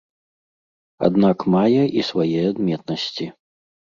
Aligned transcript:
Аднак 1.07 1.37
мае 1.57 1.83
і 1.99 2.05
свае 2.09 2.41
адметнасці. 2.51 3.29